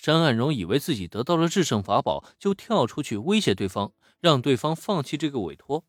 [0.00, 5.84] 山岸荣以为自己得到了制胜法宝，就跳出去威胁对方，让对方放弃这个委托。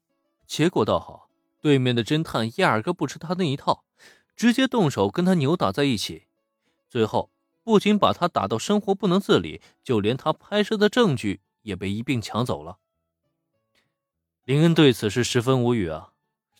[0.45, 1.29] 结果倒好，
[1.61, 3.85] 对面的侦探压根不吃他那一套，
[4.35, 6.25] 直接动手跟他扭打在一起。
[6.89, 7.31] 最后
[7.63, 12.79] 不仅把他打到生活不能自理，就连他拍摄的证据也被一并抢走了。
[14.43, 16.11] 林恩对此是十分无语啊，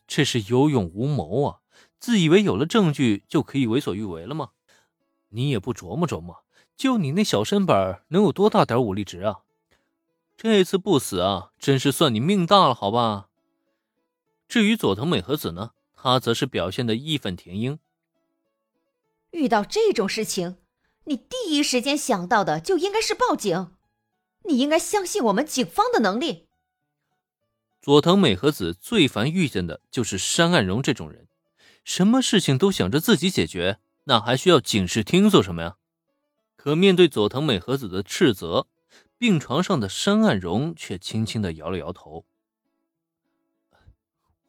[0.08, 1.60] 这是有勇无谋啊！
[2.00, 4.52] 自以为有了证据就可以为所欲为了吗？
[5.28, 6.46] 你也不琢磨琢磨，
[6.76, 9.42] 就你那小身板，能有多大点武力值啊？
[10.36, 13.28] 这次不死啊，真是算你命大了，好吧？
[14.48, 17.78] 至于佐藤美和子呢，她则是表现的义愤填膺。
[19.30, 20.58] 遇到这种事情，
[21.06, 23.76] 你第一时间想到的就应该是报警，
[24.46, 26.48] 你应该相信我们警方的能力。
[27.80, 31.28] 佐藤美和子最烦遇见的就是山岸荣这种人，
[31.84, 33.80] 什么事情都想着自己解决。
[34.06, 35.78] 那还需要警视厅做什么呀？
[36.64, 38.68] 可面对佐藤美和子的斥责，
[39.18, 42.24] 病床上的山岸荣却轻轻的摇了摇头：“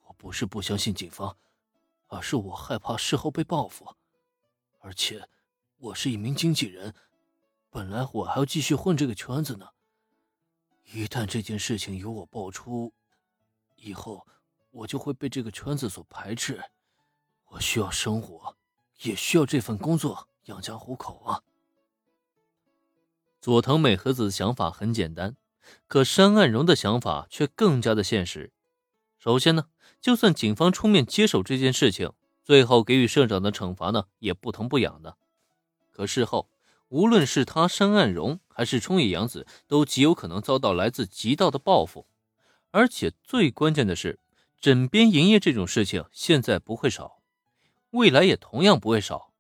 [0.05, 1.39] 我不是不相信警方，
[2.09, 3.97] 而是我害怕事后被报复。
[4.81, 5.27] 而且，
[5.79, 6.95] 我是一名经纪人，
[7.71, 9.71] 本来我还要继续混这个圈子呢。
[10.93, 12.93] 一旦这件事情由我爆出，
[13.77, 14.27] 以后
[14.71, 16.63] 我就会被这个圈子所排斥。
[17.47, 18.55] 我需要生活。”
[19.01, 21.43] 也需要这份工作养家糊口啊。
[23.43, 25.35] 佐藤美和子的想法很简单，
[25.89, 28.53] 可山岸荣的想法却更加的现实。
[29.19, 29.67] 首先呢，
[30.01, 32.13] 就算警方出面接手这件事情，
[32.45, 35.17] 最后给予社长的惩罚呢，也不疼不痒的。
[35.91, 36.49] 可事后，
[36.87, 42.07] 无论是他山岸荣还是冲野洋子，都极有可能遭到来自极道的报复。
[42.71, 44.21] 而且最关键的是，
[44.61, 47.19] 枕边营业这种事情现在不会少。
[47.91, 49.33] 未来也同样不会少。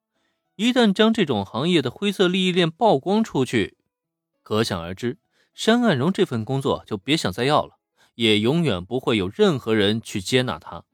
[0.56, 3.77] 一旦将这种行业的灰色利益链曝光出去，
[4.43, 5.19] 可想而知，
[5.55, 7.79] 山岸荣这份工作就别想再要了，
[8.15, 10.85] 也永远不会有任何人去接纳他。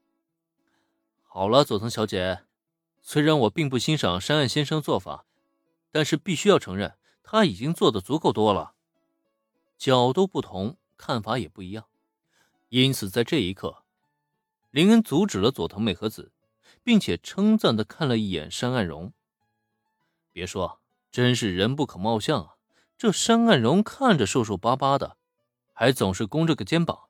[1.23, 2.43] 好了，佐藤小姐，
[3.01, 5.25] 虽然我并不欣赏山岸先生做法，
[5.91, 8.73] 但是必须要承认，他已经做的足够多了。
[9.77, 11.85] 角度不同，看法也不一样，
[12.69, 13.83] 因此在这一刻，
[14.71, 16.31] 林恩阻止了佐藤美和子。
[16.83, 19.13] 并且称赞的看了一眼山岸荣。
[20.31, 20.79] 别说，
[21.11, 22.55] 真是人不可貌相啊！
[22.99, 25.15] 这山岸荣看着瘦瘦巴巴的，
[25.71, 27.03] 还总是弓着个肩膀，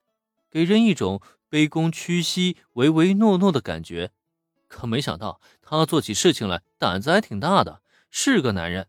[0.52, 1.20] 给人一种
[1.50, 4.12] 卑躬屈膝、唯唯诺诺的感觉。
[4.68, 8.88] 可没想到，他做起事情来胆子还挺大的，是个男人。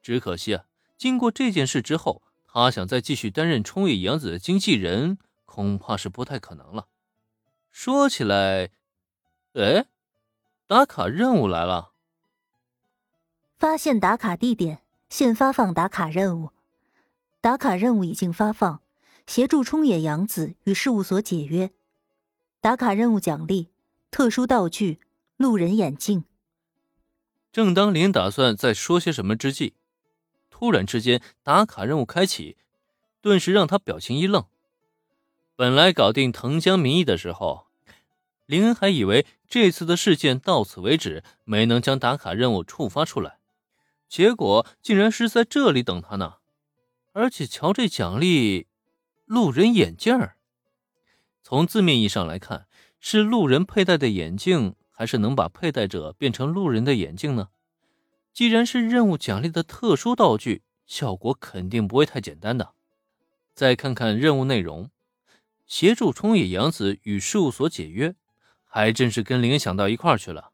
[0.00, 0.64] 只可惜啊，
[0.96, 6.86] 经过这件事之后，他想再继续担任冲野洋子的经纪人，恐怕是不太可能了。
[7.70, 8.70] 说起来，
[9.52, 9.84] 哎。
[10.66, 11.90] 打卡任务来了！
[13.58, 14.80] 发现打卡地点，
[15.16, 16.50] 现发放打卡任务。
[17.40, 18.82] 打卡任务已经发放，
[19.28, 21.70] 协助冲野洋子与事务所解约。
[22.60, 23.68] 打卡任务奖励：
[24.10, 24.98] 特殊道具——
[25.38, 26.24] 路人眼镜。
[27.52, 29.74] 正当林打算再说些什么之际，
[30.50, 32.56] 突然之间，打卡任务开启，
[33.20, 34.44] 顿时让他表情一愣。
[35.54, 37.68] 本来搞定藤江民意的时候。
[38.46, 43.38] 林恩还以为这次的事件到此为止，没能将打卡任务触发出来，
[44.14, 46.34] 结果竟然是在这里等他呢。
[47.10, 48.68] 而且瞧这奖励，
[49.24, 50.36] 路人眼镜儿。
[51.42, 52.68] 从字面意义上来看，
[53.00, 57.48] 是路人佩戴的眼镜，还是能把佩戴者变成路人的眼镜呢？
[58.32, 62.74] 既然是任务奖励的特殊道具，效果肯定不会太简单的。
[63.52, 64.90] 再看看任务内容，
[65.66, 68.14] 协助冲野洋子与事务所解约。
[68.62, 70.52] 还真是跟林想到一块去了。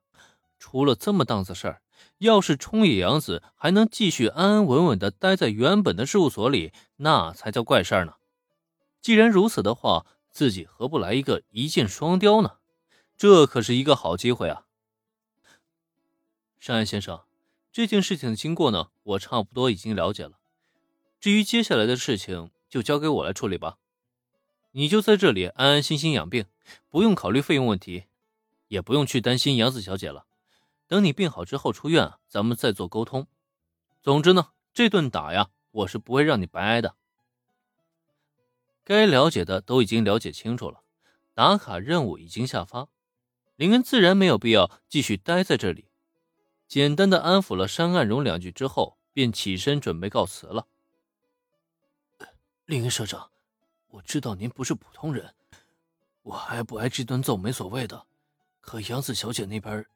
[0.58, 1.82] 出了这么档子事儿，
[2.20, 8.14] 要是冲野洋子还能继续安安稳稳的待在原本的事务所里，那才叫怪事儿呢。
[9.00, 12.58] 既然如此的话，自己何不来一个一箭双雕呢？
[13.16, 14.66] 这可是一个好机会啊！
[16.58, 17.22] 山岸先生，
[17.72, 20.38] 这件事情的经过呢，我差不多已经了解了。
[21.18, 23.78] 至于接下来的事情，就交给我来处理吧。
[24.72, 26.44] 你就在这里安安心心养病，
[26.90, 28.04] 不用考虑费用问题。
[28.68, 30.26] 也不用去担心杨子小姐了，
[30.90, 33.28] 等你病好之后出院，咱们再做沟通。
[34.02, 36.96] 总之呢，这顿打呀，我是不会让你白挨的。
[38.82, 40.82] 该了解的都已经了解清楚了，
[41.32, 42.88] 打卡任务已经下发，
[43.54, 45.86] 林恩自然没有必要继续待在这里。
[46.66, 50.66] 简单的安抚了山岸荣两句之后，便起身准备告辞了。
[52.64, 53.30] 林恩社长，
[53.86, 55.36] 我知道您不是普通人，
[56.22, 58.08] 我挨不挨这顿揍没所谓的。
[58.60, 59.86] 可杨子小姐那边，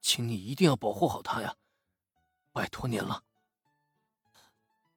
[0.00, 1.56] 请你一定要保护好她呀！
[2.52, 3.24] 拜托您了。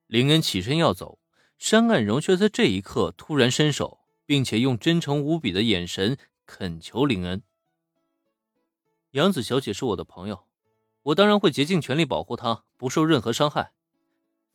[0.06, 1.18] 林恩起身要走，
[1.58, 7.42] 山岸荣却在这一刻突然伸手，并且用真诚无比的眼神恳求林恩
[9.12, 10.46] ：“杨子小姐是我的朋友，
[11.02, 13.72] 我当然会竭尽全力保护她，不受任何伤害。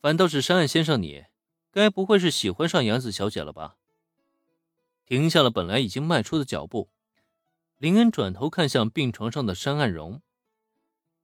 [0.00, 1.24] 反倒是山岸先生，你
[1.72, 3.76] 该不会是喜欢上杨子小姐了吧？”
[5.06, 6.90] 停下了本来已经迈出的脚步，
[7.78, 10.20] 林恩转头看向病床上的山岸荣。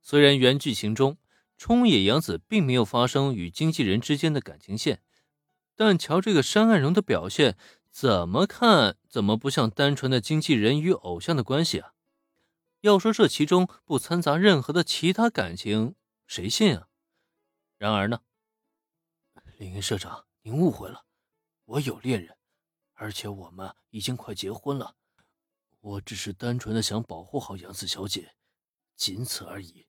[0.06, 1.16] 虽然原剧情中
[1.56, 5.02] 冲野洋子并没有发生与经纪人之间的感情线，
[5.74, 7.56] 但瞧这个山岸荣的表现，
[7.90, 11.94] 怎么看怎么不像单纯的经纪人与偶像的关系啊！
[12.82, 15.94] 要说这其中不掺杂任何的其他感情，
[16.26, 16.88] 谁信啊？
[17.78, 18.20] 然而呢，
[19.58, 21.06] 林恩社长，您误会了，
[21.64, 22.36] 我有恋人。
[22.92, 24.96] 而且我们已经快结婚了，
[25.80, 28.36] 我只是单纯的想保护好杨子小姐，
[28.94, 29.86] 仅此而已。